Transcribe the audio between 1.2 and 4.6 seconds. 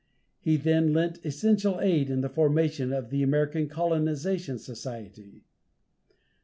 essential aid in the formation of the American Colonization